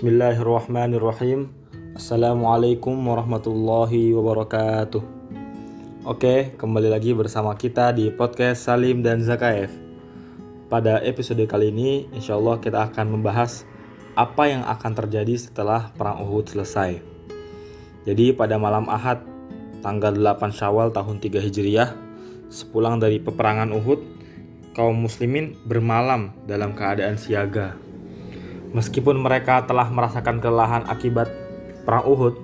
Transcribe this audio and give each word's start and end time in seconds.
Bismillahirrahmanirrahim. 0.00 1.52
Assalamualaikum 1.92 2.96
warahmatullahi 2.96 4.16
wabarakatuh. 4.16 5.04
Oke, 6.08 6.56
kembali 6.56 6.88
lagi 6.88 7.12
bersama 7.12 7.52
kita 7.52 7.92
di 7.92 8.08
podcast 8.08 8.64
Salim 8.64 9.04
dan 9.04 9.20
Zakaev. 9.20 9.68
Pada 10.72 11.04
episode 11.04 11.44
kali 11.44 11.68
ini, 11.68 12.08
insya 12.16 12.40
Allah 12.40 12.56
kita 12.64 12.88
akan 12.88 13.12
membahas 13.12 13.68
apa 14.16 14.48
yang 14.48 14.64
akan 14.64 15.04
terjadi 15.04 15.36
setelah 15.36 15.92
Perang 15.92 16.24
Uhud 16.24 16.48
selesai. 16.48 16.96
Jadi 18.08 18.32
pada 18.32 18.56
malam 18.56 18.88
Ahad, 18.88 19.20
tanggal 19.84 20.16
8 20.16 20.48
Syawal 20.48 20.96
tahun 20.96 21.20
3 21.20 21.44
Hijriah, 21.44 21.92
sepulang 22.48 23.04
dari 23.04 23.20
peperangan 23.20 23.68
Uhud, 23.76 24.00
kaum 24.72 24.96
muslimin 24.96 25.60
bermalam 25.68 26.32
dalam 26.48 26.72
keadaan 26.72 27.20
siaga 27.20 27.89
Meskipun 28.70 29.18
mereka 29.18 29.66
telah 29.66 29.90
merasakan 29.90 30.38
kelelahan 30.38 30.86
akibat 30.86 31.26
perang 31.82 32.06
Uhud, 32.06 32.34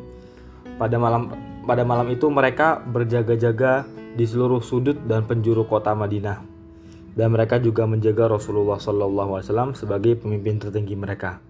pada 0.77 0.99
malam 0.99 1.31
pada 1.67 1.83
malam 1.83 2.07
itu 2.11 2.27
mereka 2.31 2.83
berjaga-jaga 2.83 3.87
di 4.17 4.25
seluruh 4.25 4.63
sudut 4.63 4.97
dan 5.07 5.27
penjuru 5.27 5.67
kota 5.67 5.95
Madinah. 5.95 6.43
Dan 7.17 7.33
mereka 7.33 7.57
juga 7.57 7.89
menjaga 7.89 8.29
Rasulullah 8.37 8.77
SAW 8.77 9.73
sebagai 9.73 10.21
pemimpin 10.21 10.61
tertinggi 10.61 10.93
mereka, 10.93 11.41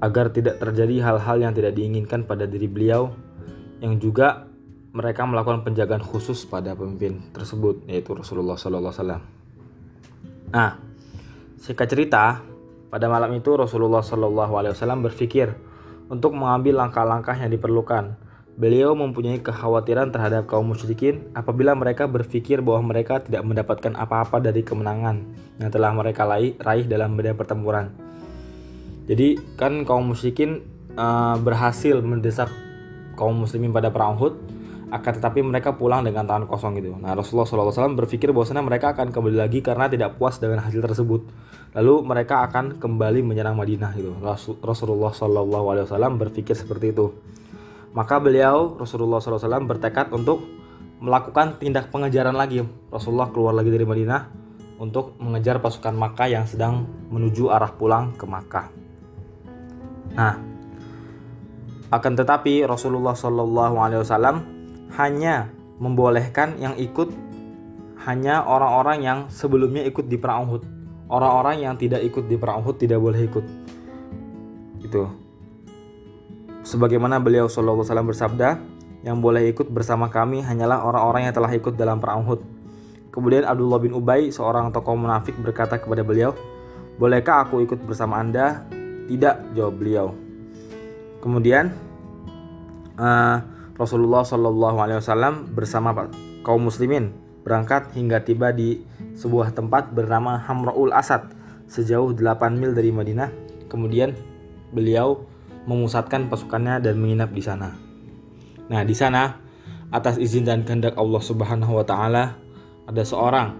agar 0.00 0.32
tidak 0.32 0.56
terjadi 0.62 1.04
hal-hal 1.04 1.44
yang 1.44 1.52
tidak 1.52 1.76
diinginkan 1.76 2.24
pada 2.24 2.48
diri 2.48 2.64
beliau, 2.64 3.12
yang 3.84 4.00
juga 4.00 4.48
mereka 4.96 5.28
melakukan 5.28 5.60
penjagaan 5.60 6.00
khusus 6.00 6.48
pada 6.48 6.72
pemimpin 6.72 7.20
tersebut, 7.36 7.84
yaitu 7.84 8.16
Rasulullah 8.16 8.56
SAW. 8.56 9.20
Nah, 10.54 10.70
singkat 11.60 11.88
cerita, 11.90 12.40
pada 12.94 13.10
malam 13.10 13.34
itu 13.34 13.50
Rasulullah 13.58 14.06
Shallallahu 14.06 14.54
Alaihi 14.54 14.78
berpikir 14.78 15.50
untuk 16.06 16.30
mengambil 16.38 16.78
langkah-langkah 16.78 17.34
yang 17.34 17.50
diperlukan. 17.50 18.14
Beliau 18.54 18.94
mempunyai 18.94 19.42
kekhawatiran 19.42 20.14
terhadap 20.14 20.46
kaum 20.46 20.70
musyrikin 20.70 21.26
apabila 21.34 21.74
mereka 21.74 22.06
berpikir 22.06 22.62
bahwa 22.62 22.94
mereka 22.94 23.18
tidak 23.18 23.42
mendapatkan 23.42 23.98
apa-apa 23.98 24.38
dari 24.38 24.62
kemenangan 24.62 25.26
yang 25.58 25.74
telah 25.74 25.90
mereka 25.90 26.22
raih 26.38 26.86
dalam 26.86 27.18
medan 27.18 27.34
pertempuran. 27.34 27.90
Jadi 29.10 29.42
kan 29.58 29.82
kaum 29.82 30.14
musyrikin 30.14 30.62
uh, 30.94 31.34
berhasil 31.42 31.98
mendesak 31.98 32.46
kaum 33.18 33.42
muslimin 33.42 33.74
pada 33.74 33.90
perang 33.90 34.22
Uhud 34.22 34.38
akan 34.94 35.12
tetapi 35.18 35.42
mereka 35.42 35.74
pulang 35.74 36.06
dengan 36.06 36.22
tangan 36.22 36.46
kosong 36.46 36.78
gitu. 36.78 36.94
Nah 36.94 37.18
Rasulullah 37.18 37.50
SAW 37.50 37.98
berpikir 37.98 38.30
bahwasanya 38.30 38.62
mereka 38.62 38.94
akan 38.94 39.10
kembali 39.10 39.34
lagi 39.42 39.58
karena 39.66 39.90
tidak 39.90 40.14
puas 40.14 40.38
dengan 40.38 40.62
hasil 40.62 40.78
tersebut. 40.78 41.26
Lalu 41.74 42.06
mereka 42.06 42.46
akan 42.46 42.78
kembali 42.78 43.26
menyerang 43.26 43.58
Madinah 43.58 43.90
gitu. 43.98 44.14
Rasulullah 44.62 45.10
SAW 45.10 46.14
berpikir 46.14 46.54
seperti 46.54 46.94
itu. 46.94 47.10
Maka 47.94 48.22
beliau 48.22 48.78
Rasulullah 48.78 49.18
SAW 49.18 49.66
bertekad 49.66 50.14
untuk 50.14 50.46
melakukan 51.02 51.58
tindak 51.58 51.90
pengejaran 51.90 52.38
lagi. 52.38 52.62
Rasulullah 52.94 53.30
keluar 53.34 53.58
lagi 53.58 53.74
dari 53.74 53.82
Madinah 53.82 54.22
untuk 54.78 55.18
mengejar 55.18 55.58
pasukan 55.58 55.94
Makkah 55.94 56.30
yang 56.30 56.46
sedang 56.46 56.86
menuju 57.10 57.50
arah 57.50 57.74
pulang 57.74 58.14
ke 58.14 58.26
Makkah. 58.26 58.66
Nah, 60.14 60.34
akan 61.90 62.12
tetapi 62.18 62.66
Rasulullah 62.66 63.14
SAW 63.14 64.42
hanya 64.94 65.50
membolehkan 65.78 66.58
yang 66.58 66.78
ikut 66.78 67.10
hanya 68.06 68.42
orang-orang 68.46 68.98
yang 69.02 69.18
sebelumnya 69.30 69.82
ikut 69.86 70.06
di 70.10 70.18
perang 70.18 70.46
Uhud. 70.50 70.73
Orang-orang 71.14 71.62
yang 71.62 71.74
tidak 71.78 72.02
ikut 72.02 72.26
di 72.26 72.34
perang 72.34 72.66
Uhud 72.66 72.74
tidak 72.74 72.98
boleh 72.98 73.22
ikut. 73.22 73.44
Itu. 74.82 75.06
Sebagaimana 76.66 77.22
beliau 77.22 77.46
Shallallahu 77.46 77.86
Alaihi 77.86 78.10
bersabda, 78.10 78.48
yang 79.06 79.22
boleh 79.22 79.46
ikut 79.52 79.70
bersama 79.70 80.10
kami 80.10 80.42
hanyalah 80.42 80.82
orang-orang 80.82 81.30
yang 81.30 81.34
telah 81.36 81.52
ikut 81.54 81.78
dalam 81.78 82.02
perang 82.02 82.26
Uhud. 82.26 82.40
Kemudian 83.14 83.46
Abdullah 83.46 83.78
bin 83.78 83.94
Ubay, 83.94 84.34
seorang 84.34 84.74
tokoh 84.74 84.98
munafik 84.98 85.38
berkata 85.38 85.78
kepada 85.78 86.02
beliau, 86.02 86.34
"Bolehkah 86.98 87.46
aku 87.46 87.62
ikut 87.62 87.78
bersama 87.86 88.18
Anda?" 88.18 88.66
"Tidak," 89.06 89.54
jawab 89.54 89.78
beliau. 89.78 90.10
Kemudian 91.22 91.70
uh, 92.98 93.36
Rasulullah 93.78 94.26
Shallallahu 94.26 94.78
Alaihi 94.82 94.98
Wasallam 94.98 95.52
bersama 95.54 95.94
kaum 96.42 96.66
muslimin 96.66 97.23
berangkat 97.44 97.92
hingga 97.92 98.24
tiba 98.24 98.50
di 98.50 98.80
sebuah 99.14 99.52
tempat 99.52 99.92
bernama 99.92 100.40
Hamraul 100.40 100.90
Asad 100.90 101.28
sejauh 101.68 102.16
8 102.16 102.56
mil 102.56 102.72
dari 102.72 102.90
Madinah. 102.90 103.30
Kemudian 103.68 104.16
beliau 104.72 105.28
memusatkan 105.68 106.28
pasukannya 106.32 106.80
dan 106.80 106.96
menginap 106.96 107.30
di 107.30 107.44
sana. 107.44 107.76
Nah, 108.68 108.82
di 108.82 108.96
sana 108.96 109.36
atas 109.92 110.16
izin 110.16 110.48
dan 110.48 110.64
kehendak 110.64 110.96
Allah 110.96 111.22
Subhanahu 111.22 111.78
wa 111.78 111.84
taala 111.86 112.34
ada 112.88 113.02
seorang 113.04 113.54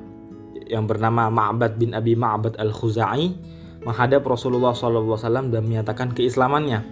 yang 0.64 0.88
bernama 0.88 1.28
Ma'bad 1.28 1.76
bin 1.76 1.92
Abi 1.92 2.16
Ma'bad 2.16 2.56
Al-Khuzai 2.56 3.36
menghadap 3.84 4.24
Rasulullah 4.24 4.72
SAW 4.72 5.52
dan 5.52 5.62
menyatakan 5.64 6.16
keislamannya. 6.16 6.82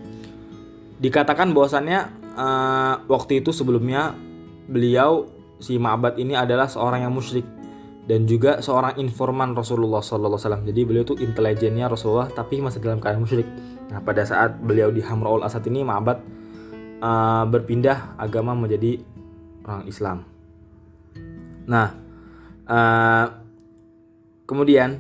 Dikatakan 1.01 1.57
bahwasannya 1.57 2.01
uh, 2.37 2.95
waktu 3.09 3.41
itu 3.41 3.51
sebelumnya 3.51 4.13
beliau 4.69 5.27
si 5.63 5.79
Ma'bad 5.79 6.19
ini 6.19 6.35
adalah 6.35 6.67
seorang 6.67 7.07
yang 7.07 7.15
musyrik 7.15 7.47
dan 8.03 8.27
juga 8.27 8.59
seorang 8.59 8.99
informan 8.99 9.55
Rasulullah 9.55 10.03
SAW. 10.03 10.67
Jadi 10.67 10.81
beliau 10.83 11.07
itu 11.07 11.15
intelijennya 11.23 11.87
Rasulullah 11.87 12.27
tapi 12.27 12.59
masih 12.59 12.83
dalam 12.83 12.99
keadaan 12.99 13.23
musyrik. 13.23 13.47
Nah 13.95 14.03
pada 14.03 14.27
saat 14.27 14.59
beliau 14.59 14.91
di 14.91 14.99
Hamraul 14.99 15.47
Asad 15.47 15.63
ini 15.71 15.87
Ma'bad 15.87 16.19
uh, 16.99 17.47
berpindah 17.47 18.19
agama 18.19 18.59
menjadi 18.59 18.99
orang 19.63 19.87
Islam. 19.87 20.19
Nah 21.71 21.89
uh, 22.67 23.27
kemudian 24.51 24.99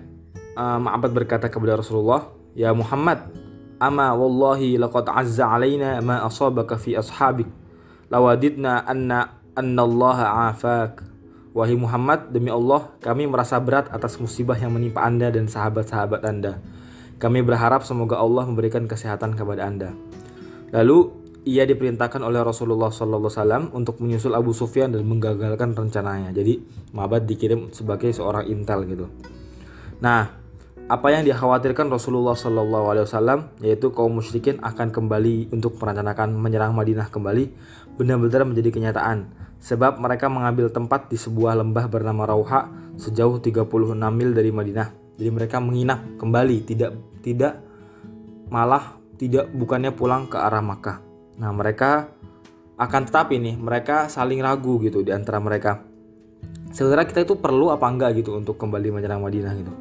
uh, 0.55 0.79
Ma'bad 0.79 1.11
berkata 1.11 1.51
kepada 1.51 1.75
Rasulullah, 1.83 2.31
ya 2.55 2.71
Muhammad 2.71 3.43
Ama 3.83 4.15
wallahi 4.15 4.79
laqad 4.79 5.11
azza 5.11 5.43
alaina 5.51 5.99
ma 5.99 6.23
asabaka 6.23 6.79
fi 6.79 6.95
ashabik. 6.95 7.51
Lawadidna 8.15 8.87
anna 8.87 9.42
anna 9.53 9.85
Allah 9.85 10.19
afak. 10.53 11.05
Wahai 11.53 11.77
Muhammad, 11.77 12.33
demi 12.33 12.49
Allah, 12.49 12.97
kami 13.05 13.29
merasa 13.29 13.61
berat 13.61 13.93
atas 13.93 14.17
musibah 14.17 14.57
yang 14.57 14.73
menimpa 14.73 15.05
Anda 15.05 15.29
dan 15.29 15.53
sahabat-sahabat 15.53 16.25
Anda. 16.25 16.65
Kami 17.21 17.45
berharap 17.45 17.85
semoga 17.85 18.17
Allah 18.17 18.49
memberikan 18.49 18.89
kesehatan 18.89 19.37
kepada 19.37 19.69
Anda. 19.69 19.93
Lalu 20.73 21.13
ia 21.45 21.69
diperintahkan 21.69 22.25
oleh 22.25 22.41
Rasulullah 22.41 22.89
SAW 22.89 23.69
untuk 23.77 24.01
menyusul 24.01 24.33
Abu 24.33 24.57
Sufyan 24.57 24.97
dan 24.97 25.05
menggagalkan 25.05 25.77
rencananya. 25.77 26.33
Jadi 26.33 26.63
Mabad 26.97 27.29
dikirim 27.29 27.69
sebagai 27.77 28.09
seorang 28.17 28.49
intel 28.49 28.89
gitu. 28.89 29.07
Nah, 30.01 30.33
apa 30.89 31.09
yang 31.13 31.23
dikhawatirkan 31.29 31.93
Rasulullah 31.93 32.35
Wasallam 32.35 33.53
yaitu 33.61 33.93
kaum 33.93 34.19
musyrikin 34.19 34.59
akan 34.65 34.89
kembali 34.91 35.53
untuk 35.53 35.77
merencanakan 35.77 36.33
menyerang 36.37 36.73
Madinah 36.73 37.13
kembali 37.13 37.45
benar-benar 38.01 38.49
menjadi 38.49 38.71
kenyataan 38.73 39.42
sebab 39.63 40.03
mereka 40.03 40.27
mengambil 40.27 40.67
tempat 40.75 41.07
di 41.07 41.15
sebuah 41.15 41.55
lembah 41.63 41.87
bernama 41.87 42.27
Rauha 42.27 42.67
sejauh 42.99 43.39
36 43.39 43.95
mil 43.95 44.35
dari 44.35 44.51
Madinah. 44.51 44.89
Jadi 45.15 45.31
mereka 45.31 45.63
menginap 45.63 46.19
kembali 46.19 46.57
tidak 46.67 46.93
tidak 47.23 47.63
malah 48.51 48.99
tidak 49.15 49.47
bukannya 49.55 49.95
pulang 49.95 50.27
ke 50.27 50.35
arah 50.35 50.59
Makkah. 50.59 50.99
Nah 51.39 51.55
mereka 51.55 52.11
akan 52.75 53.03
tetapi 53.07 53.39
nih 53.39 53.55
mereka 53.55 54.11
saling 54.11 54.43
ragu 54.43 54.83
gitu 54.83 55.07
di 55.07 55.15
antara 55.15 55.39
mereka. 55.39 55.79
Sebenarnya 56.75 57.07
kita 57.07 57.23
itu 57.23 57.39
perlu 57.39 57.71
apa 57.71 57.87
enggak 57.87 58.19
gitu 58.19 58.35
untuk 58.35 58.59
kembali 58.59 58.91
menyerang 58.91 59.23
Madinah 59.23 59.55
gitu. 59.55 59.73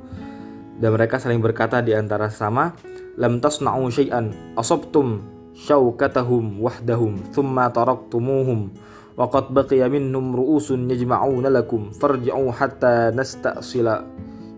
Dan 0.78 0.94
mereka 0.94 1.18
saling 1.18 1.42
berkata 1.42 1.82
di 1.82 1.98
antara 1.98 2.30
sama 2.30 2.78
lam 3.18 3.42
tasna'u 3.42 3.90
syai'an 3.90 4.54
asabtum 4.54 5.26
syaukatahum 5.58 6.62
wahdahum 6.62 7.18
thumma 7.34 7.70
taraktumuhum 7.74 8.70
qad 9.16 9.52
baqiya 9.52 9.92
minnum 9.92 10.32
ru'usun 10.32 10.88
yajma'una 10.88 11.52
lakum 11.52 11.92
farji'u 11.92 12.48
hatta 12.52 13.12
nasta'sila 13.12 14.04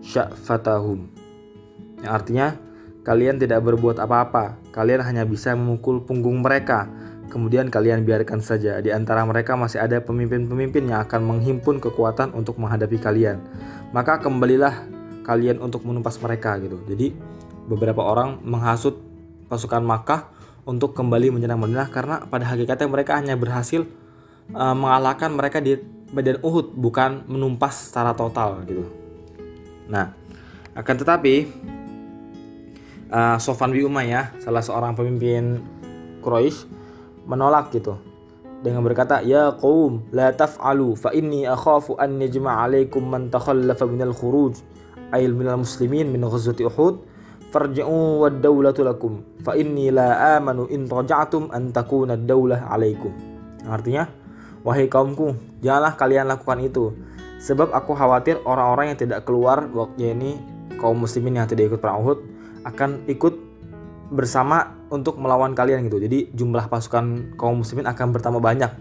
sya'fatahum. 0.04 1.08
Yang 2.04 2.12
artinya 2.12 2.46
kalian 3.02 3.40
tidak 3.40 3.64
berbuat 3.64 3.96
apa-apa. 3.98 4.60
Kalian 4.70 5.02
hanya 5.02 5.24
bisa 5.24 5.56
memukul 5.56 6.04
punggung 6.04 6.44
mereka. 6.44 6.86
Kemudian 7.32 7.72
kalian 7.72 8.04
biarkan 8.04 8.44
saja. 8.44 8.78
Di 8.78 8.92
antara 8.92 9.24
mereka 9.26 9.56
masih 9.56 9.80
ada 9.80 9.98
pemimpin-pemimpin 10.04 10.86
yang 10.86 11.02
akan 11.02 11.24
menghimpun 11.24 11.80
kekuatan 11.82 12.36
untuk 12.36 12.60
menghadapi 12.60 13.00
kalian. 13.00 13.42
Maka 13.90 14.20
kembalilah 14.22 14.86
kalian 15.24 15.58
untuk 15.58 15.82
menumpas 15.88 16.20
mereka 16.20 16.60
gitu. 16.60 16.78
Jadi 16.84 17.16
beberapa 17.66 18.04
orang 18.04 18.44
menghasut 18.44 19.00
pasukan 19.48 19.80
Makkah 19.80 20.28
untuk 20.68 20.92
kembali 20.92 21.32
menyerang 21.32 21.60
Madinah 21.60 21.88
karena 21.88 22.16
pada 22.28 22.44
hakikatnya 22.48 22.88
mereka 22.88 23.16
hanya 23.16 23.36
berhasil 23.36 23.88
uh, 24.52 24.76
mengalahkan 24.76 25.32
mereka 25.32 25.62
di 25.62 25.80
medan 26.12 26.38
Uhud 26.44 26.76
bukan 26.76 27.24
menumpas 27.30 27.90
secara 27.90 28.12
total 28.12 28.60
gitu. 28.68 28.84
Nah, 29.88 30.12
akan 30.76 30.94
tetapi 31.00 31.34
uh, 33.08 33.36
Sofan 33.40 33.72
bin 33.72 33.88
Umayyah, 33.88 34.36
salah 34.42 34.60
seorang 34.60 34.92
pemimpin 34.92 35.64
Quraisy 36.20 36.68
menolak 37.24 37.72
gitu 37.72 37.96
dengan 38.64 38.80
berkata, 38.84 39.20
"Ya 39.24 39.52
qaum, 39.52 40.08
la 40.12 40.32
taf'alu 40.32 40.96
fa 40.96 41.12
inni 41.12 41.44
akhafu 41.44 41.96
an 42.00 42.20
yajma'a 42.20 42.68
'alaikum 42.68 43.04
man 43.04 43.28
takhallafa 43.28 43.84
minal 43.84 44.16
khuruj 44.16 44.60
ay 45.12 45.28
minal 45.28 45.60
muslimin 45.60 46.08
min 46.08 46.24
ghazwati 46.24 46.68
Uhud." 46.68 47.14
farji'u 47.54 48.26
wad 48.26 48.42
dawlatu 48.42 48.82
lakum 48.82 49.22
fa 49.46 49.54
inni 49.54 49.94
la 49.94 50.34
amanu 50.34 50.66
in 50.74 50.90
raja'tum 50.90 51.54
an 51.54 51.70
takuna 51.70 52.18
daulah 52.18 52.66
alaikum 52.66 53.14
artinya 53.70 54.10
wahai 54.64 54.88
kaumku 54.88 55.36
janganlah 55.60 55.94
kalian 55.94 56.26
lakukan 56.26 56.58
itu. 56.64 56.96
Sebab 57.44 57.76
aku 57.76 57.92
khawatir 57.92 58.40
orang-orang 58.48 58.96
yang 58.96 58.98
tidak 58.98 59.28
keluar 59.28 59.68
waktu 59.68 60.16
ini 60.16 60.40
kaum 60.80 60.96
muslimin 60.96 61.38
yang 61.38 61.46
tidak 61.46 61.76
ikut 61.76 61.80
perang 61.84 62.00
Uhud 62.00 62.18
akan 62.64 63.04
ikut 63.04 63.36
bersama 64.08 64.72
untuk 64.88 65.20
melawan 65.20 65.52
kalian 65.52 65.84
gitu. 65.84 66.00
Jadi 66.00 66.32
jumlah 66.32 66.72
pasukan 66.72 67.36
kaum 67.36 67.60
muslimin 67.60 67.84
akan 67.84 68.16
bertambah 68.16 68.40
banyak. 68.40 68.72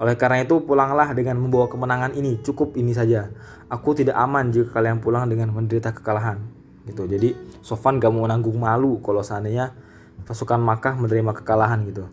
Oleh 0.00 0.16
karena 0.16 0.40
itu 0.40 0.64
pulanglah 0.64 1.12
dengan 1.12 1.36
membawa 1.36 1.68
kemenangan 1.68 2.16
ini. 2.16 2.40
Cukup 2.40 2.80
ini 2.80 2.96
saja. 2.96 3.28
Aku 3.68 3.92
tidak 3.92 4.16
aman 4.16 4.48
jika 4.48 4.80
kalian 4.80 5.04
pulang 5.04 5.28
dengan 5.28 5.52
menderita 5.52 5.92
kekalahan. 5.92 6.40
Gitu. 6.88 7.04
Jadi 7.04 7.36
Sofan 7.60 8.00
gak 8.00 8.08
mau 8.08 8.24
nanggung 8.24 8.56
malu 8.56 9.04
kalau 9.04 9.20
seandainya 9.20 9.76
pasukan 10.24 10.56
Makkah 10.56 10.96
menerima 10.96 11.44
kekalahan 11.44 11.84
gitu 11.84 12.08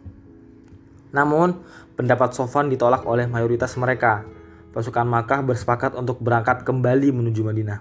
namun 1.12 1.60
pendapat 1.96 2.34
Sofan 2.36 2.72
ditolak 2.72 3.04
oleh 3.08 3.26
mayoritas 3.26 3.76
mereka 3.80 4.28
pasukan 4.72 5.08
Makkah 5.08 5.42
bersepakat 5.42 5.98
untuk 5.98 6.22
berangkat 6.22 6.62
kembali 6.68 7.16
menuju 7.16 7.42
Madinah 7.44 7.80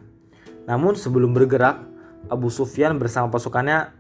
namun 0.67 0.99
sebelum 0.99 1.35
bergerak 1.35 1.83
Abu 2.27 2.51
Sufyan 2.51 2.99
bersama 2.99 3.31
pasukannya 3.31 3.95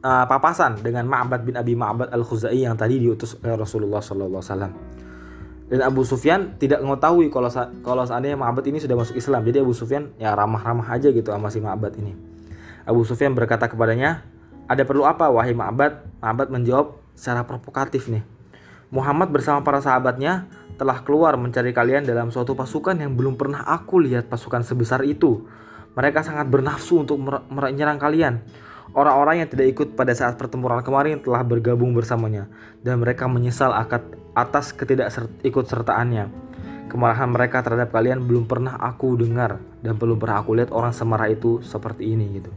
uh, 0.00 0.24
papasan 0.24 0.80
dengan 0.80 1.04
Ma'bad 1.04 1.44
bin 1.44 1.54
Abi 1.58 1.76
Ma'bad 1.76 2.08
al-Khuzai 2.12 2.64
yang 2.64 2.78
tadi 2.78 2.96
diutus 2.96 3.36
oleh 3.44 3.56
Rasulullah 3.56 4.00
SAW 4.00 4.72
dan 5.68 5.84
Abu 5.84 6.00
Sufyan 6.00 6.56
tidak 6.56 6.80
mengetahui 6.80 7.28
kalau 7.28 7.52
kalau 7.84 8.02
seandainya 8.08 8.40
Ma'bad 8.40 8.64
ini 8.64 8.80
sudah 8.80 8.96
masuk 8.96 9.20
Islam. 9.20 9.44
Jadi 9.44 9.60
Abu 9.60 9.76
Sufyan 9.76 10.16
ya 10.16 10.32
ramah-ramah 10.32 10.96
aja 10.96 11.12
gitu 11.12 11.28
sama 11.28 11.52
si 11.52 11.60
Ma'bad 11.60 11.92
ini. 12.00 12.16
Abu 12.88 13.04
Sufyan 13.04 13.36
berkata 13.36 13.68
kepadanya, 13.68 14.24
"Ada 14.64 14.88
perlu 14.88 15.04
apa 15.04 15.28
wahai 15.28 15.52
Ma'bad?" 15.52 16.24
Ma'bad 16.24 16.48
menjawab 16.48 16.96
secara 17.12 17.44
provokatif 17.44 18.08
nih. 18.08 18.24
Muhammad 18.88 19.28
bersama 19.28 19.60
para 19.60 19.84
sahabatnya 19.84 20.48
telah 20.80 21.04
keluar 21.04 21.36
mencari 21.36 21.76
kalian 21.76 22.08
dalam 22.08 22.32
suatu 22.32 22.56
pasukan 22.56 22.96
yang 22.96 23.12
belum 23.12 23.36
pernah 23.36 23.66
aku 23.66 24.00
lihat 24.00 24.32
pasukan 24.32 24.64
sebesar 24.64 25.04
itu. 25.04 25.44
Mereka 25.92 26.24
sangat 26.24 26.48
bernafsu 26.48 27.04
untuk 27.04 27.20
menyerang 27.52 28.00
kalian. 28.00 28.40
Orang-orang 28.96 29.44
yang 29.44 29.50
tidak 29.52 29.76
ikut 29.76 29.88
pada 29.92 30.16
saat 30.16 30.40
pertempuran 30.40 30.80
kemarin 30.80 31.20
telah 31.20 31.44
bergabung 31.44 31.92
bersamanya 31.92 32.48
dan 32.80 33.04
mereka 33.04 33.28
menyesal 33.28 33.76
atas 34.32 34.72
ketidakikut 34.72 35.68
sertaannya. 35.68 36.32
Kemarahan 36.88 37.28
mereka 37.28 37.60
terhadap 37.60 37.92
kalian 37.92 38.24
belum 38.24 38.48
pernah 38.48 38.80
aku 38.80 39.20
dengar 39.20 39.60
dan 39.84 40.00
belum 40.00 40.16
pernah 40.16 40.40
aku 40.40 40.56
lihat 40.56 40.72
orang 40.72 40.96
semarah 40.96 41.28
itu 41.28 41.60
seperti 41.60 42.16
ini 42.16 42.40
gitu. 42.40 42.48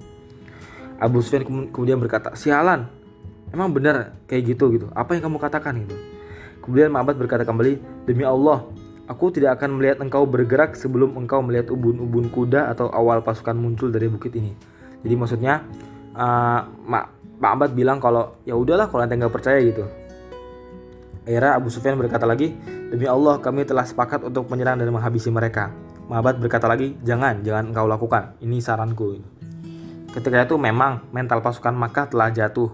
Abu 0.95 1.19
Sufyan 1.19 1.44
kemudian 1.44 2.00
berkata, 2.00 2.31
"Sialan. 2.39 2.88
Emang 3.51 3.75
benar 3.75 4.16
kayak 4.31 4.56
gitu 4.56 4.72
gitu. 4.72 4.88
Apa 4.95 5.19
yang 5.19 5.28
kamu 5.28 5.36
katakan 5.42 5.83
gitu?" 5.83 6.20
Kemudian 6.61 6.93
Ma'bad 6.93 7.17
berkata 7.17 7.41
kembali, 7.41 8.05
"Demi 8.05 8.21
Allah, 8.21 8.65
aku 9.09 9.33
tidak 9.33 9.59
akan 9.59 9.81
melihat 9.81 9.97
engkau 9.99 10.23
bergerak 10.29 10.77
sebelum 10.77 11.17
engkau 11.17 11.41
melihat 11.41 11.73
ubun-ubun 11.73 12.29
kuda 12.29 12.69
atau 12.69 12.87
awal 12.93 13.25
pasukan 13.25 13.57
muncul 13.57 13.89
dari 13.89 14.07
bukit 14.07 14.37
ini." 14.37 14.53
Jadi 15.01 15.13
maksudnya 15.17 15.65
uh, 16.13 16.61
Pak 17.41 17.51
Abad 17.57 17.73
bilang 17.73 17.97
kalau 17.97 18.37
ya 18.45 18.53
udahlah 18.53 18.87
kalau 18.93 19.01
anda 19.01 19.17
nggak 19.17 19.33
percaya 19.33 19.57
gitu. 19.65 19.81
Akhirnya 21.25 21.57
Abu 21.57 21.69
Sufyan 21.69 21.97
berkata 21.97 22.25
lagi, 22.25 22.53
demi 22.89 23.05
Allah 23.05 23.37
kami 23.37 23.65
telah 23.65 23.85
sepakat 23.85 24.25
untuk 24.25 24.49
menyerang 24.49 24.81
dan 24.81 24.89
menghabisi 24.89 25.29
mereka. 25.29 25.69
Ma'bad 26.09 26.41
berkata 26.41 26.65
lagi, 26.65 26.97
jangan, 27.05 27.45
jangan 27.45 27.71
engkau 27.71 27.85
lakukan. 27.85 28.35
Ini 28.41 28.57
saranku. 28.57 29.21
Ketika 30.11 30.43
itu 30.43 30.59
memang 30.59 31.07
mental 31.15 31.39
pasukan 31.39 31.71
Makkah 31.71 32.11
telah 32.11 32.33
jatuh. 32.33 32.67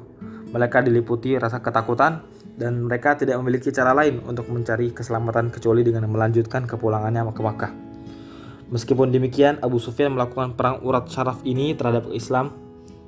Mereka 0.49 0.81
diliputi 0.81 1.37
rasa 1.37 1.59
ketakutan 1.61 2.23
dan 2.57 2.89
mereka 2.89 3.13
tidak 3.13 3.37
memiliki 3.37 3.69
cara 3.69 3.93
lain 3.93 4.25
untuk 4.25 4.49
mencari 4.49 4.89
keselamatan 4.89 5.53
kecuali 5.53 5.85
dengan 5.85 6.09
melanjutkan 6.09 6.65
kepulangannya 6.65 7.21
ke 7.29 7.41
Makkah. 7.45 7.71
Meskipun 8.73 9.13
demikian, 9.13 9.61
Abu 9.63 9.79
Sufyan 9.79 10.11
melakukan 10.11 10.57
perang 10.57 10.83
urat 10.83 11.07
syaraf 11.07 11.39
ini 11.47 11.71
terhadap 11.77 12.11
Islam 12.11 12.51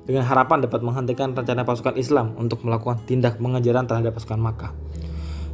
dengan 0.08 0.24
harapan 0.24 0.64
dapat 0.64 0.80
menghentikan 0.80 1.36
rencana 1.36 1.66
pasukan 1.66 1.98
Islam 2.00 2.32
untuk 2.40 2.64
melakukan 2.64 3.04
tindak 3.04 3.36
pengejaran 3.36 3.84
terhadap 3.84 4.16
pasukan 4.16 4.40
Makkah. 4.40 4.72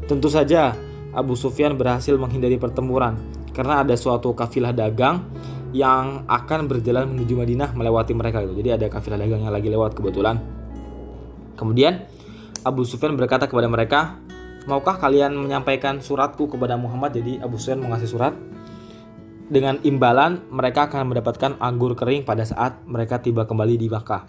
Tentu 0.07 0.31
saja 0.31 0.77
Abu 1.11 1.35
Sufyan 1.35 1.75
berhasil 1.75 2.15
menghindari 2.15 2.61
pertempuran 2.61 3.19
karena 3.51 3.83
ada 3.83 3.97
suatu 3.99 4.31
kafilah 4.37 4.71
dagang 4.71 5.27
yang 5.75 6.23
akan 6.31 6.71
berjalan 6.71 7.11
menuju 7.11 7.35
Madinah 7.35 7.75
melewati 7.75 8.13
mereka. 8.15 8.45
Jadi 8.45 8.71
ada 8.71 8.87
kafilah 8.87 9.19
dagang 9.19 9.43
yang 9.43 9.51
lagi 9.51 9.67
lewat 9.67 9.99
kebetulan. 9.99 10.39
Kemudian 11.59 12.07
Abu 12.67 12.83
Sufyan 12.83 13.15
berkata 13.15 13.47
kepada 13.47 13.71
mereka, 13.71 14.19
"Maukah 14.67 14.99
kalian 14.99 15.39
menyampaikan 15.39 16.03
suratku 16.03 16.51
kepada 16.51 16.75
Muhammad?" 16.75 17.15
Jadi 17.15 17.39
Abu 17.39 17.63
Sufyan 17.63 17.79
mengasih 17.79 18.11
surat. 18.11 18.35
Dengan 19.47 19.79
imbalan 19.87 20.43
mereka 20.51 20.91
akan 20.91 21.15
mendapatkan 21.15 21.63
anggur 21.63 21.95
kering 21.95 22.27
pada 22.27 22.43
saat 22.43 22.83
mereka 22.83 23.23
tiba 23.23 23.47
kembali 23.47 23.79
di 23.79 23.87
Makkah. 23.87 24.27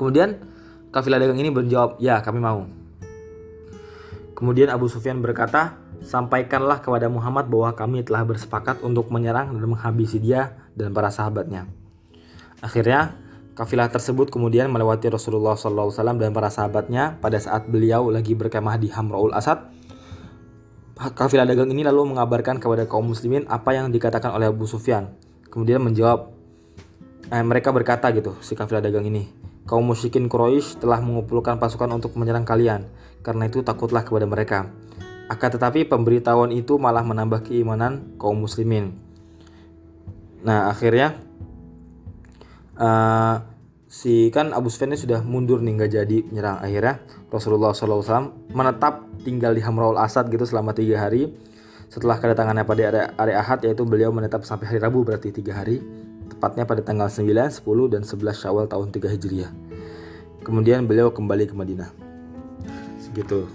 Kemudian 0.00 0.40
kafilah 0.88 1.20
dagang 1.20 1.36
ini 1.36 1.52
menjawab, 1.52 2.00
"Ya, 2.00 2.24
kami 2.24 2.40
mau." 2.40 2.64
Kemudian 4.32 4.72
Abu 4.72 4.88
Sufyan 4.88 5.20
berkata, 5.20 5.76
"Sampaikanlah 6.00 6.80
kepada 6.80 7.12
Muhammad 7.12 7.52
bahwa 7.52 7.76
kami 7.76 8.00
telah 8.00 8.24
bersepakat 8.24 8.80
untuk 8.80 9.12
menyerang 9.12 9.52
dan 9.52 9.68
menghabisi 9.68 10.16
dia 10.16 10.56
dan 10.72 10.96
para 10.96 11.12
sahabatnya." 11.12 11.68
Akhirnya, 12.64 13.20
kafilah 13.60 13.92
tersebut 13.92 14.32
kemudian 14.32 14.72
melewati 14.72 15.12
Rasulullah 15.12 15.52
SAW 15.52 15.92
dan 16.16 16.32
para 16.32 16.48
sahabatnya 16.48 17.20
pada 17.20 17.36
saat 17.36 17.68
beliau 17.68 18.08
lagi 18.08 18.32
berkemah 18.32 18.80
di 18.80 18.88
Hamraul 18.88 19.36
Asad 19.36 19.68
kafilah 20.96 21.48
dagang 21.48 21.72
ini 21.72 21.80
lalu 21.80 22.12
mengabarkan 22.16 22.56
kepada 22.56 22.84
kaum 22.84 23.08
muslimin 23.08 23.48
apa 23.48 23.72
yang 23.72 23.88
dikatakan 23.88 24.36
oleh 24.36 24.52
Abu 24.52 24.68
Sufyan. 24.68 25.16
Kemudian 25.48 25.80
menjawab, 25.80 26.28
eh, 27.32 27.40
mereka 27.40 27.72
berkata 27.72 28.12
gitu, 28.12 28.36
si 28.44 28.52
kafilah 28.52 28.84
dagang 28.84 29.08
ini, 29.08 29.32
kaum 29.64 29.80
musyrikin 29.80 30.28
Quraisy 30.28 30.76
telah 30.76 31.00
mengumpulkan 31.00 31.56
pasukan 31.56 31.88
untuk 31.88 32.12
menyerang 32.20 32.44
kalian, 32.44 32.84
karena 33.24 33.48
itu 33.48 33.64
takutlah 33.64 34.04
kepada 34.04 34.28
mereka. 34.28 34.68
Akan 35.32 35.48
tetapi 35.48 35.88
pemberitahuan 35.88 36.52
itu 36.52 36.76
malah 36.76 37.00
menambah 37.00 37.48
keimanan 37.48 38.12
kaum 38.20 38.36
muslimin. 38.36 38.92
Nah 40.44 40.68
akhirnya 40.68 41.16
uh, 42.76 43.49
si 43.90 44.30
kan 44.30 44.54
Abu 44.54 44.70
Sufyan 44.70 44.94
sudah 44.94 45.18
mundur 45.26 45.58
nih 45.58 45.74
nggak 45.74 45.90
jadi 45.90 46.18
menyerang 46.30 46.62
akhirnya 46.62 47.02
Rasulullah 47.26 47.74
SAW 47.74 48.30
menetap 48.54 49.02
tinggal 49.26 49.50
di 49.50 49.66
Hamraul 49.66 49.98
Asad 49.98 50.30
gitu 50.30 50.46
selama 50.46 50.70
tiga 50.70 51.02
hari. 51.02 51.34
Setelah 51.90 52.22
kedatangannya 52.22 52.62
pada 52.62 52.82
hari, 52.86 53.00
hari 53.18 53.34
Ahad 53.34 53.66
yaitu 53.66 53.82
beliau 53.82 54.14
menetap 54.14 54.46
sampai 54.46 54.70
hari 54.70 54.78
Rabu 54.78 55.02
berarti 55.02 55.34
tiga 55.34 55.58
hari. 55.58 55.82
Tepatnya 56.30 56.62
pada 56.62 56.86
tanggal 56.86 57.10
9, 57.10 57.26
10 57.26 57.66
dan 57.90 58.06
11 58.06 58.38
Syawal 58.38 58.70
tahun 58.70 58.94
3 58.94 59.10
Hijriah. 59.10 59.50
Kemudian 60.46 60.86
beliau 60.86 61.10
kembali 61.10 61.50
ke 61.50 61.54
Madinah. 61.58 61.90
Segitu. 63.02 63.50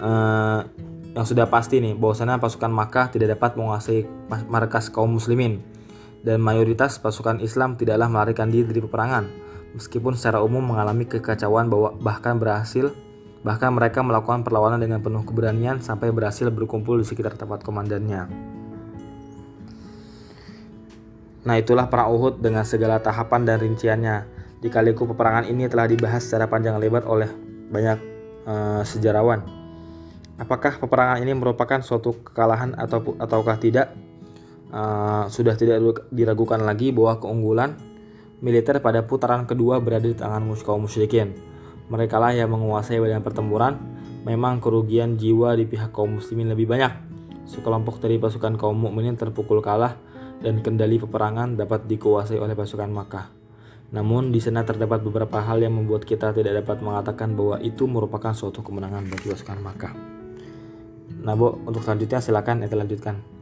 Uh, 0.00 0.64
yang 1.12 1.28
sudah 1.28 1.44
pasti 1.52 1.84
nih 1.84 1.92
bahwasanya 1.92 2.40
pasukan 2.40 2.72
Makkah 2.72 3.12
tidak 3.12 3.36
dapat 3.36 3.60
menguasai 3.60 4.08
markas 4.48 4.88
kaum 4.88 5.12
muslimin 5.12 5.75
dan 6.26 6.42
mayoritas 6.42 6.98
pasukan 6.98 7.38
Islam 7.38 7.78
tidaklah 7.78 8.10
melarikan 8.10 8.50
diri 8.50 8.66
dari 8.66 8.82
peperangan, 8.82 9.30
meskipun 9.78 10.18
secara 10.18 10.42
umum 10.42 10.58
mengalami 10.58 11.06
kekacauan 11.06 11.70
bahwa 11.70 11.94
bahkan 12.02 12.34
berhasil 12.34 12.90
bahkan 13.46 13.70
mereka 13.70 14.02
melakukan 14.02 14.42
perlawanan 14.42 14.82
dengan 14.82 14.98
penuh 14.98 15.22
keberanian 15.22 15.78
sampai 15.78 16.10
berhasil 16.10 16.50
berkumpul 16.50 16.98
di 16.98 17.06
sekitar 17.06 17.38
tempat 17.38 17.62
komandannya. 17.62 18.26
Nah 21.46 21.54
itulah 21.54 21.86
perang 21.86 22.10
Uhud 22.10 22.42
dengan 22.42 22.66
segala 22.66 22.98
tahapan 22.98 23.46
dan 23.46 23.62
rinciannya. 23.62 24.16
Di 24.58 24.66
kaliku 24.66 25.06
peperangan 25.06 25.46
ini 25.46 25.70
telah 25.70 25.86
dibahas 25.86 26.26
secara 26.26 26.50
panjang 26.50 26.74
lebar 26.82 27.06
oleh 27.06 27.30
banyak 27.70 28.02
uh, 28.50 28.82
sejarawan. 28.82 29.46
Apakah 30.42 30.82
peperangan 30.82 31.22
ini 31.22 31.30
merupakan 31.38 31.78
suatu 31.86 32.18
kekalahan 32.26 32.74
atau 32.74 33.14
ataukah 33.14 33.62
tidak? 33.62 33.94
Uh, 34.70 35.26
sudah 35.30 35.54
tidak 35.54 35.82
diragukan 36.10 36.62
lagi 36.62 36.90
bahwa 36.90 37.22
keunggulan 37.22 37.78
militer 38.40 38.78
pada 38.84 39.04
putaran 39.04 39.48
kedua 39.48 39.80
berada 39.80 40.06
di 40.06 40.16
tangan 40.16 40.44
kaum 40.62 40.84
musyrikin. 40.84 41.36
Mereka 41.86 42.18
lah 42.18 42.34
yang 42.34 42.50
menguasai 42.50 42.98
badan 42.98 43.22
pertempuran. 43.22 43.78
Memang 44.26 44.58
kerugian 44.58 45.14
jiwa 45.14 45.54
di 45.54 45.70
pihak 45.70 45.94
kaum 45.94 46.18
muslimin 46.18 46.50
lebih 46.50 46.66
banyak. 46.66 46.90
Sekelompok 47.46 48.02
dari 48.02 48.18
pasukan 48.18 48.58
kaum 48.58 48.74
mukminin 48.74 49.14
terpukul 49.14 49.62
kalah 49.62 49.94
dan 50.42 50.58
kendali 50.66 50.98
peperangan 50.98 51.54
dapat 51.54 51.86
dikuasai 51.86 52.42
oleh 52.42 52.58
pasukan 52.58 52.90
Makkah. 52.90 53.30
Namun 53.94 54.34
di 54.34 54.42
sana 54.42 54.66
terdapat 54.66 54.98
beberapa 55.06 55.38
hal 55.46 55.62
yang 55.62 55.78
membuat 55.78 56.02
kita 56.02 56.34
tidak 56.34 56.66
dapat 56.66 56.82
mengatakan 56.82 57.38
bahwa 57.38 57.62
itu 57.62 57.86
merupakan 57.86 58.34
suatu 58.34 58.66
kemenangan 58.66 59.06
bagi 59.06 59.30
pasukan 59.30 59.58
Makkah. 59.62 59.94
Nah, 61.22 61.34
Bu, 61.38 61.62
untuk 61.62 61.86
selanjutnya 61.86 62.18
silakan 62.18 62.66
kita 62.66 62.74
lanjutkan. 62.74 63.35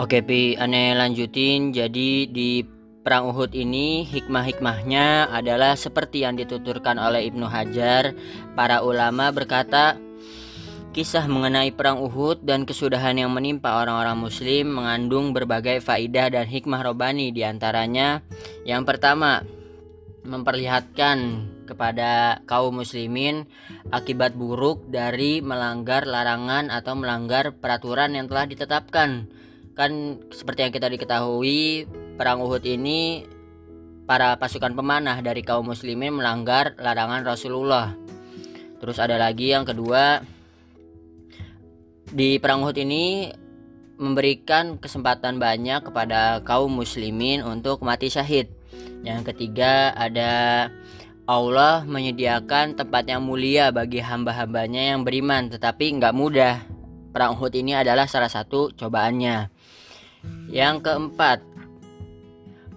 Oke, 0.00 0.24
Pi, 0.24 0.56
aneh 0.56 0.96
lanjutin. 0.96 1.76
Jadi 1.76 2.24
di 2.24 2.64
perang 3.04 3.28
Uhud 3.28 3.52
ini 3.52 4.08
hikmah-hikmahnya 4.08 5.28
adalah 5.28 5.76
seperti 5.76 6.24
yang 6.24 6.40
dituturkan 6.40 6.96
oleh 6.96 7.28
Ibnu 7.28 7.44
Hajar. 7.44 8.16
Para 8.56 8.80
ulama 8.80 9.28
berkata, 9.28 10.00
Kisah 10.96 11.28
mengenai 11.28 11.76
perang 11.76 12.00
Uhud 12.00 12.40
dan 12.48 12.64
kesudahan 12.64 13.12
yang 13.20 13.28
menimpa 13.28 13.76
orang-orang 13.76 14.16
muslim 14.16 14.72
mengandung 14.72 15.36
berbagai 15.36 15.84
faidah 15.84 16.32
dan 16.32 16.48
hikmah 16.48 16.80
robani 16.80 17.28
di 17.28 17.44
antaranya 17.44 18.24
yang 18.66 18.82
pertama 18.82 19.44
memperlihatkan 20.24 21.46
kepada 21.68 22.42
kaum 22.48 22.82
muslimin 22.82 23.46
akibat 23.94 24.34
buruk 24.34 24.82
dari 24.90 25.38
melanggar 25.44 26.08
larangan 26.08 26.72
atau 26.74 26.98
melanggar 26.98 27.54
peraturan 27.54 28.18
yang 28.18 28.26
telah 28.26 28.50
ditetapkan 28.50 29.30
kan 29.80 30.20
seperti 30.28 30.68
yang 30.68 30.72
kita 30.76 30.92
diketahui 30.92 31.88
perang 32.20 32.44
Uhud 32.44 32.60
ini 32.68 33.24
para 34.04 34.36
pasukan 34.36 34.76
pemanah 34.76 35.16
dari 35.24 35.40
kaum 35.40 35.72
muslimin 35.72 36.20
melanggar 36.20 36.76
larangan 36.76 37.24
Rasulullah 37.24 37.96
terus 38.76 39.00
ada 39.00 39.16
lagi 39.16 39.56
yang 39.56 39.64
kedua 39.64 40.20
di 42.10 42.36
perang 42.42 42.66
Uhud 42.66 42.76
ini 42.76 43.30
memberikan 44.00 44.80
kesempatan 44.80 45.36
banyak 45.36 45.92
kepada 45.92 46.40
kaum 46.40 46.72
muslimin 46.72 47.44
untuk 47.44 47.84
mati 47.84 48.08
syahid. 48.08 48.48
Yang 49.04 49.30
ketiga 49.30 49.92
ada 49.92 50.66
Allah 51.28 51.84
menyediakan 51.84 52.74
tempat 52.80 53.06
yang 53.06 53.22
mulia 53.22 53.68
bagi 53.70 54.00
hamba-hambanya 54.00 54.96
yang 54.96 55.04
beriman 55.04 55.52
tetapi 55.52 56.00
nggak 56.00 56.16
mudah. 56.16 56.64
Perang 57.12 57.36
Uhud 57.36 57.52
ini 57.52 57.76
adalah 57.76 58.08
salah 58.08 58.32
satu 58.32 58.72
cobaannya. 58.72 59.59
Yang 60.50 60.88
keempat, 60.88 61.38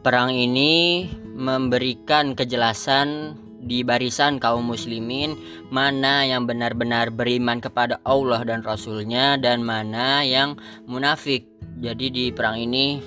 perang 0.06 0.30
ini 0.30 1.08
memberikan 1.34 2.38
kejelasan 2.38 3.40
di 3.64 3.80
barisan 3.82 4.44
kaum 4.44 4.68
muslimin 4.68 5.40
mana 5.72 6.28
yang 6.28 6.44
benar-benar 6.44 7.10
beriman 7.10 7.64
kepada 7.64 7.98
Allah 8.04 8.44
dan 8.44 8.62
Rasulnya 8.62 9.40
dan 9.40 9.64
mana 9.64 10.22
yang 10.22 10.60
munafik. 10.86 11.48
Jadi 11.80 12.12
di 12.12 12.26
perang 12.36 12.60
ini 12.60 13.00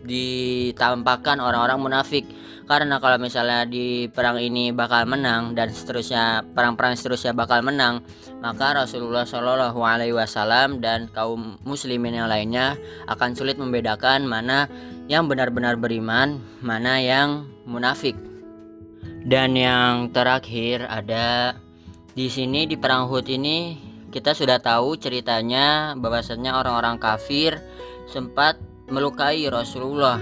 ditampakkan 0.00 1.38
orang-orang 1.38 1.78
munafik 1.78 2.24
karena 2.70 3.02
kalau 3.02 3.18
misalnya 3.18 3.66
di 3.66 4.06
perang 4.06 4.38
ini 4.38 4.70
bakal 4.70 5.02
menang 5.02 5.58
dan 5.58 5.74
seterusnya 5.74 6.46
perang-perang 6.54 6.94
seterusnya 6.94 7.34
bakal 7.34 7.66
menang 7.66 8.06
maka 8.38 8.78
Rasulullah 8.78 9.26
Shallallahu 9.26 9.82
Alaihi 9.82 10.14
Wasallam 10.14 10.78
dan 10.78 11.10
kaum 11.10 11.58
muslimin 11.66 12.14
yang 12.14 12.30
lainnya 12.30 12.78
akan 13.10 13.34
sulit 13.34 13.58
membedakan 13.58 14.22
mana 14.22 14.70
yang 15.10 15.26
benar-benar 15.26 15.74
beriman 15.74 16.38
mana 16.62 17.02
yang 17.02 17.50
munafik 17.66 18.14
dan 19.26 19.58
yang 19.58 20.14
terakhir 20.14 20.86
ada 20.86 21.58
di 22.14 22.30
sini 22.30 22.70
di 22.70 22.78
perang 22.78 23.10
Uhud 23.10 23.26
ini 23.26 23.90
kita 24.14 24.30
sudah 24.30 24.62
tahu 24.62 24.94
ceritanya 24.94 25.98
bahwasanya 25.98 26.54
orang-orang 26.58 26.98
kafir 26.98 27.62
sempat 28.10 28.58
melukai 28.90 29.46
Rasulullah. 29.46 30.18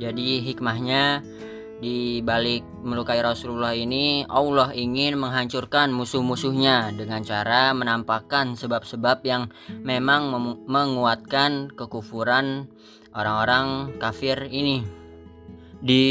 Jadi 0.00 0.40
hikmahnya 0.40 1.20
di 1.76 2.24
balik 2.24 2.64
melukai 2.80 3.20
Rasulullah 3.20 3.76
ini 3.76 4.24
Allah 4.32 4.72
ingin 4.72 5.20
menghancurkan 5.20 5.92
musuh-musuhnya 5.92 6.96
dengan 6.96 7.20
cara 7.20 7.76
menampakkan 7.76 8.56
sebab-sebab 8.56 9.20
yang 9.28 9.52
memang 9.84 10.32
menguatkan 10.64 11.68
kekufuran 11.76 12.72
orang-orang 13.12 13.92
kafir 14.00 14.48
ini. 14.48 14.84
Di 15.76 16.04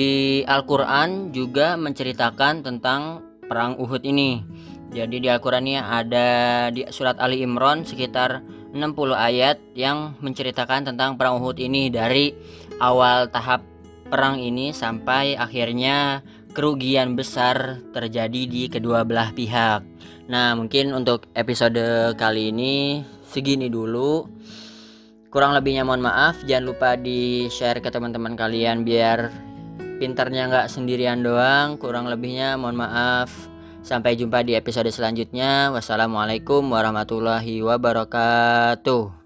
Al-Quran 0.45 1.33
juga 1.33 1.73
menceritakan 1.75 2.61
tentang 2.61 3.25
perang 3.49 3.77
Uhud 3.81 4.05
ini. 4.05 4.45
Jadi 4.93 5.17
di 5.17 5.27
Al-Quran 5.27 5.65
ini 5.65 5.81
ada 5.81 6.27
di 6.69 6.85
surat 6.93 7.17
Ali 7.17 7.41
Imran 7.41 7.83
sekitar 7.83 8.45
60 8.71 8.85
ayat 9.17 9.57
yang 9.73 10.13
menceritakan 10.21 10.93
tentang 10.93 11.17
perang 11.17 11.41
Uhud 11.41 11.57
ini 11.57 11.89
dari 11.89 12.31
awal 12.77 13.27
tahap 13.33 13.74
perang 14.05 14.37
ini 14.37 14.69
sampai 14.71 15.33
akhirnya 15.33 16.21
kerugian 16.55 17.17
besar 17.17 17.83
terjadi 17.91 18.41
di 18.47 18.63
kedua 18.71 19.03
belah 19.03 19.35
pihak. 19.35 19.83
Nah, 20.31 20.55
mungkin 20.55 20.95
untuk 20.95 21.27
episode 21.35 22.15
kali 22.15 22.49
ini 22.53 23.03
segini 23.27 23.67
dulu. 23.67 24.25
Kurang 25.27 25.51
lebihnya 25.51 25.83
mohon 25.83 25.99
maaf, 25.99 26.39
jangan 26.47 26.71
lupa 26.71 26.95
di-share 26.95 27.83
ke 27.83 27.91
teman-teman 27.91 28.39
kalian 28.39 28.87
biar 28.87 29.27
pintarnya 29.99 30.47
nggak 30.47 30.71
sendirian 30.71 31.19
doang. 31.19 31.75
Kurang 31.75 32.07
lebihnya 32.07 32.55
mohon 32.55 32.79
maaf. 32.79 33.27
Sampai 33.85 34.17
jumpa 34.17 34.41
di 34.41 34.57
episode 34.57 34.89
selanjutnya. 34.89 35.69
Wassalamualaikum 35.75 36.65
warahmatullahi 36.71 37.61
wabarakatuh 37.61 39.24